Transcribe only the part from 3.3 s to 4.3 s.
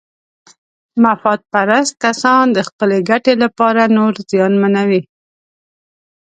لپاره نور